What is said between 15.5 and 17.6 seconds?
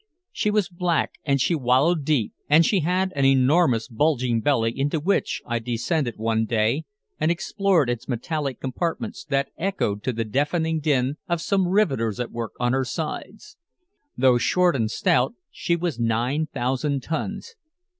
she was nine thousand tons.